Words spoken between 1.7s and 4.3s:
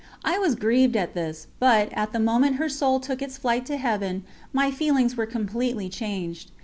at the moment her soul took its flight to Heaven,